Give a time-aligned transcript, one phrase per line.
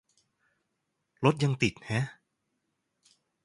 [1.25, 2.05] รถยังติดแฮะ